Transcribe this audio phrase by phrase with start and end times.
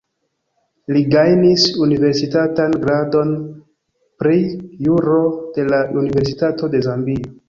[0.95, 3.33] Li gajnis universitatan gradon
[4.23, 4.39] pri
[4.87, 5.19] juro
[5.59, 7.31] de la Universitato de Zambio.